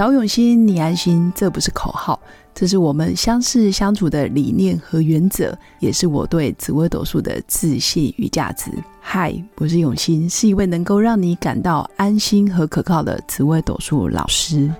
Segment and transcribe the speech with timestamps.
[0.00, 2.18] 找永新，你安心，这不是口号，
[2.54, 8.70] 这是我们相识相处的理念和原则，也是我对紫微斗数的自信与价值。
[8.98, 14.72] 嗨，我是永新，是一位能够让你感到安心和可靠的紫微斗数老师。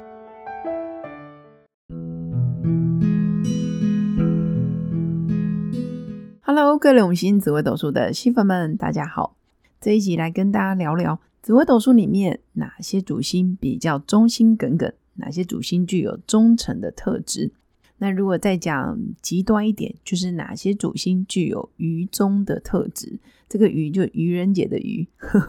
[6.41, 9.37] Hello，各位永新紫微斗数的新粉们，大家好！
[9.83, 17.53] 这一集来跟大家聊聊紫微斗数里面哪些主星比较忠心耿耿，哪些主星具有忠诚的特质。
[17.99, 23.21] 那如果再讲极端一点，就是哪些主星具有愚忠的特质。
[23.49, 25.07] 这个愚就愚人节的愚，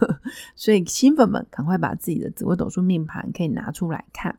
[0.54, 4.36] 所以新粉们赶快把自己的紫微斗数命盘可以拿出来看。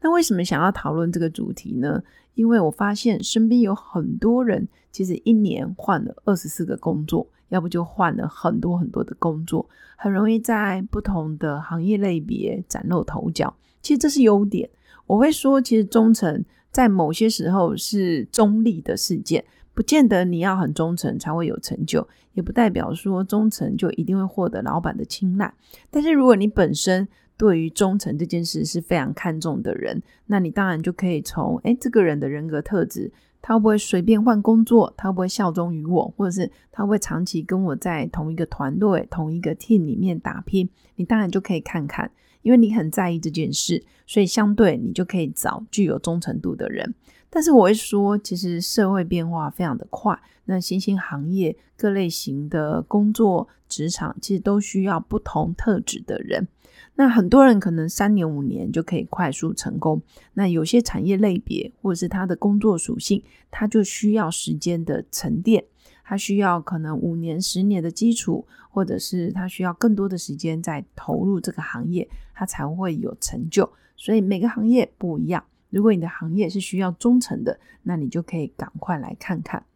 [0.00, 2.02] 那为什么想要讨论这个主题呢？
[2.34, 13.54] 因为我发现身边有很多人，其实一年换了二十四个工作，要不就换了很多很多的工作，很容易在不同的行业类别崭露头角。
[13.80, 14.68] 其实这是优点。
[15.06, 25.54] 我会说，其实忠诚在某些时候是中立的事件，不见得你要很忠诚才会有成就，也不代表说忠诚就一定会获得老板的青睐。
[25.88, 27.06] 但是如果你本身，
[27.36, 33.10] 对于忠诚这件事是非常看重的人，那你当然就可以从哎这个人的人格特质，
[33.42, 42.10] 他会不会随便换工作，他会不会效忠于我，或者是他会长期跟我在同一个团队、同一个 team 里面打拼，你当然就可以看看，
[42.42, 46.94] 因为你很在意这件事，所以相对你就可以找具有忠诚度的人。
[47.34, 56.46] 但是我会说，其实社会变化非常的快，那新兴行业各类型的工作职场，其实都需要不同特质的人。
[56.94, 60.00] 那很多人可能三年五年就可以快速成功，
[60.34, 65.64] 那有些产业类别或者是他的工作属性，他就需要时间的沉淀，
[66.04, 73.68] 他需要可能五年十年的基础，或者是他需要更多的时间在投入这个行业，他才会有成就。
[73.96, 75.42] 所以每个行业不一样。
[75.74, 79.66] 如果你的行业是需要忠诚的，那你就可以赶快来看看。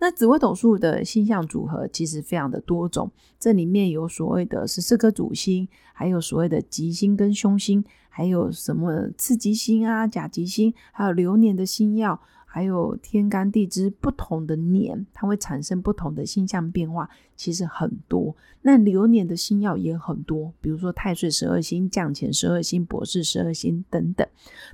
[0.00, 3.08] 那紫微斗数的星象组合其实非常的多种，
[3.38, 12.20] 这里面有所谓的十四颗主星，还有所谓的吉星跟凶星，还有什么次吉星啊、甲吉星，还有流年的星耀，
[12.54, 18.36] 还有天干地支不同的年，它会产生不同的星象变化，其实很多。
[18.62, 24.24] 那流年的星耀也很多，比如说太岁十二星、降前十二星、博士十二星等等。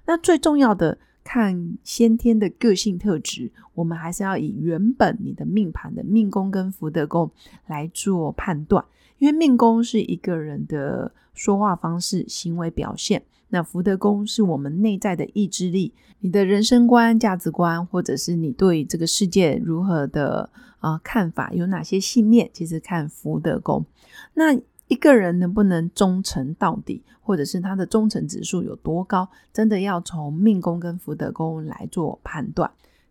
[0.05, 0.99] 那最重要的。
[1.33, 7.31] 看先天的个性特质，我们还是要以原本你的命盘的命宫跟福德宫
[7.69, 8.85] 来做判断，
[9.19, 23.87] 因为命宫是一个人的说话方式、行为表现，那福德宫是我们内在的意志力、你的人生观、价值观，或者是你对这个世界如何的啊看法，有哪些信念，其实看福德宫。
[24.35, 32.69] 那一个人能不能忠诚到底，或者是他的忠诚指数有多高，真的要从命宫跟福德宫来做判断。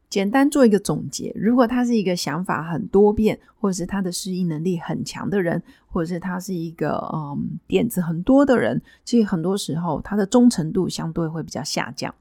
[0.10, 12.14] 简单做一个总结：如果他是一个想法很多变，或者是他的适应能力很强的人，或者是他是一个嗯点子很多的人，其实很多时候他的忠诚度相对会比较下降。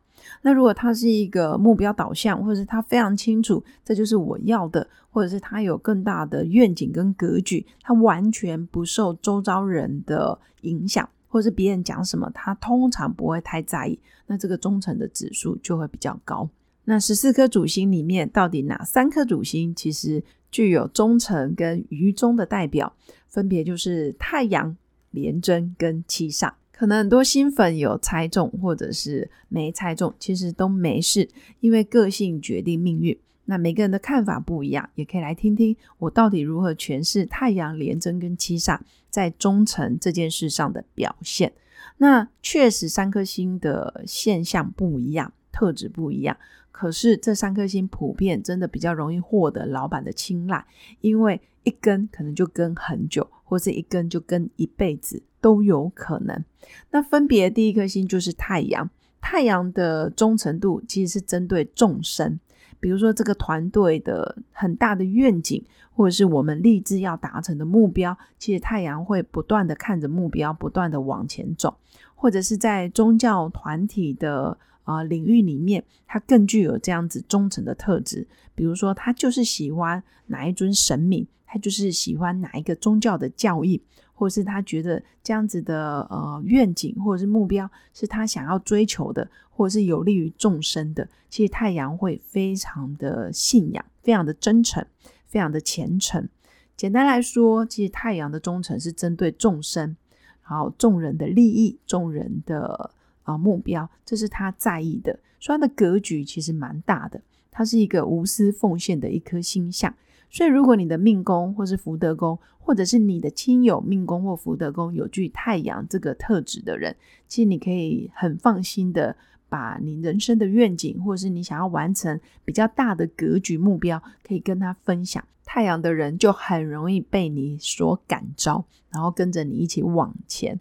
[0.43, 13.99] 那如果他是一个目标导向，或者是他非常清楚这就是我要的，或者是他有更大的愿景跟格局，他完全不受周遭人的影响，或者是别人讲什么，他通常不会太在意。
[14.27, 16.49] 那这个忠诚的指数就会比较高。
[16.85, 22.95] 那十四颗主星里面，到底哪三颗主星其实具有忠诚跟愚忠的代表？
[23.27, 24.75] 分别就是太阳、
[25.11, 26.51] 廉贞跟七煞。
[26.79, 31.29] 可能很多新粉有猜中，或者是没猜中，其实都没事，
[31.59, 33.19] 因为个性决定命运。
[33.47, 38.79] 那每个人的看法不一样，也可以来听听我到底如何诠释太阳、廉贞跟七煞
[39.11, 41.53] 在忠诚这件事上的表现。
[41.97, 46.37] 那确实三颗星的现象不一样，特质不一样。
[46.71, 50.65] 可是这三颗星普遍真的比较容易获得老板的青睐，
[51.01, 55.21] 因为一根可能就跟很久，或是一根就跟一辈子。
[55.41, 56.45] 都有可能。
[56.91, 58.89] 那分别第一颗星就是太阳，
[59.21, 62.39] 太阳的忠诚度其实是针对众生，
[62.81, 71.77] 比如说这个团队的很大的愿景，或者是我们立志要达成的目标，其实太阳会不断的看着目标，不断的往前走，
[72.15, 78.27] 或者是在宗教团体的啊领域里面，它更具有这样子忠诚的特质。
[78.55, 83.83] 比如说，他就是喜欢哪一尊神明，他就是喜欢哪一个宗教的教义。
[84.19, 94.85] 或是他觉得这样子的呃愿景或者是目标是他想要追求的，或者是有利于众生的，其实太阳会非常的信仰，非常的真诚，
[95.29, 96.29] 非常的虔诚。
[96.77, 99.97] 简单来说，其实太阳的忠诚是针对众生，
[100.43, 102.91] 然后众人的利益，众人的
[103.23, 107.21] 啊目标，这是他在意的，所以他的格局其实蛮大的。
[107.53, 109.95] 他是一个无私奉献的一颗星象。
[110.31, 116.95] 所以，如果你的命宫或是福德宫，或者是你的亲友命宫或福德宫有具太阳这个特质的人，
[117.27, 119.17] 其实你可以很放心的
[119.49, 125.25] 把你人生的愿景，或者是你想要完成比较大的格局目标，可以跟他分享。
[125.47, 130.61] 太阳的人就很容易被你所感召，然后跟着你一起往前。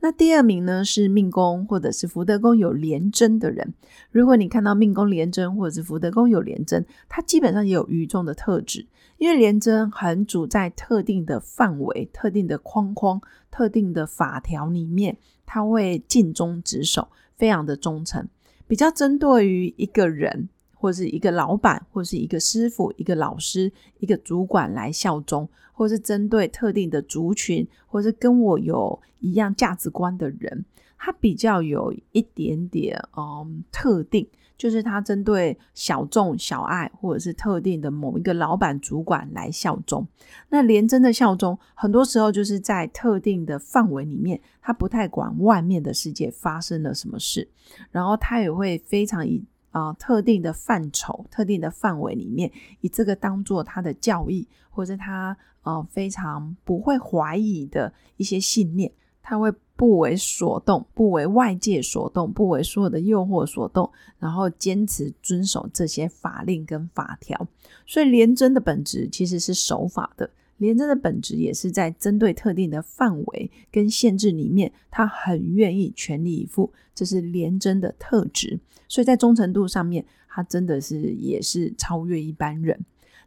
[0.00, 3.74] 那第二名呢是命宫或者是福德宫有廉贞的人。
[4.10, 8.86] 如果你看到命宫廉贞或者是福德宫有廉贞，它基本上也有愚众的特质。
[9.18, 13.20] 因为廉贞很主在特定的范围、特定的框框、
[13.50, 18.26] 特定的法条里面，他会尽忠职守，非常的忠诚。
[18.66, 20.48] 比较针对于一个人，
[20.80, 30.64] 或者是一个老板，或者是一个师傅、一个老师、一个主管来效忠，或是针对特定的族群，或是跟我有一样价值观的人，
[30.96, 34.26] 他比较有一点点嗯特定。
[34.56, 40.06] 就是他针对小众小爱，或者是特定的某一个老板主管来效忠。
[40.50, 47.48] 那廉贞的效忠，很多时候就是在特定的范围里面，他不太管外面的世界发生了什么事，
[47.90, 52.50] 然后他也会非常以啊特定的范畴、特定的范围里面，
[52.80, 58.92] 以这个当做他的教义，或者他呃非常不会怀疑的一些信念。
[59.22, 63.88] 他会不为所动，不为外界所动，不为所有的诱惑所动，
[64.18, 67.46] 然后坚持遵守这些法令跟法条。
[67.86, 70.28] 所以廉贞的本质其实是守法的，
[70.60, 78.60] 廉贞的本质也是在针对特定的范围跟限制里面，他很愿意全力以赴，这是廉贞的特质。
[78.86, 82.78] 所以在忠诚度上面，他真的是也是超越一般人。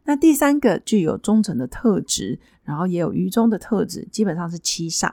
[0.05, 5.11] 那第三个具有忠诚的特质，然后也有愚忠的特质，基本上是七煞。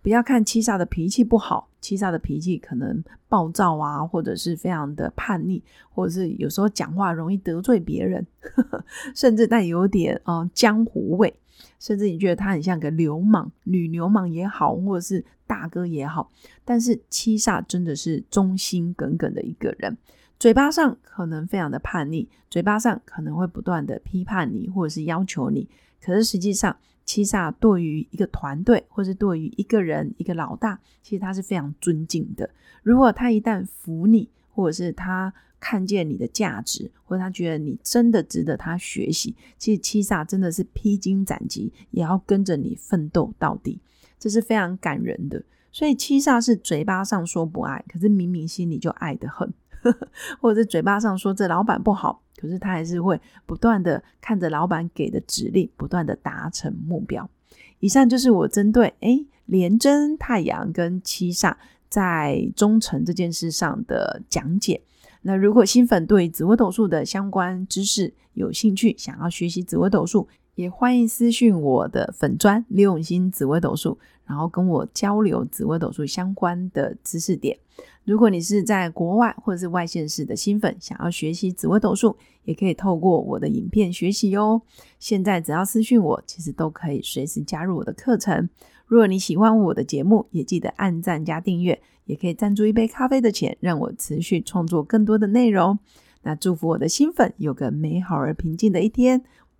[0.00, 5.60] 不要看七煞的脾气不好，七煞的脾气可能暴躁啊，或者是非常的叛逆，
[5.90, 11.34] 或者是有时候讲话容易得罪别人， 呵呵甚至带有点啊江湖味，
[11.78, 16.30] 甚至你觉得他很像个流氓、女流氓也好，或者是大哥也好。
[16.64, 19.96] 但是七煞真的是忠心耿耿的一个人，
[20.38, 25.68] 嘴巴上可能非常的叛逆，嘴巴上可能会不断的批判你，或者是要求你，
[26.02, 26.76] 可是实际上。
[27.08, 32.50] 七煞对于一个团队，或是对于一个人、一个老大，其实他是非常尊敬的。
[32.82, 43.80] 如果他一旦服你，或者是他看见你的价值，或者他觉得你真的值得他学习，其实七煞真的是披荆斩棘，也要跟着你奋斗到底，
[44.18, 45.42] 这是非常感人的。
[45.70, 49.52] 所以七煞是嘴巴上说不爱，可是明明心里就爱得很。
[50.40, 57.30] 或者是嘴巴上说这老板不好，可是他还是会不断的看着老板给的指令，不断的达成目标。
[57.78, 61.54] 以上就是我针对哎廉贞太阳跟七煞
[61.88, 64.82] 在忠诚这件事上的讲解。
[65.22, 73.96] 那如果新粉对紫微斗数的相关知识有兴趣，想要学习紫微斗数，也欢迎私讯我的粉砖刘永新紫微斗数，
[74.26, 77.56] 然后跟我交流紫微斗数相关的知识点。
[78.02, 84.60] 如果你是在国外或者是外县市的新粉，想要学习紫微斗数，也可以透过我的影片学习哟。
[84.98, 88.48] 现在只要私讯我，其实都可以随时加入我的课程。
[88.86, 95.78] 如果你喜欢我的节目，也记得按赞加订阅，也可以赞助一杯咖啡的钱，让我持续创作更多的内容。
[96.22, 99.22] 那祝福我的新粉有个美好而平静的一天。